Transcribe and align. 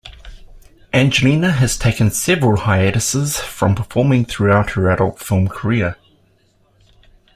Angelina 0.93 1.51
has 1.51 1.77
taken 1.77 2.09
several 2.09 2.61
hiatuses 2.61 3.37
from 3.39 3.75
performing 3.75 4.25
throughout 4.25 4.71
her 4.71 4.89
adult 4.89 5.19
film 5.19 5.47
career. 5.47 5.95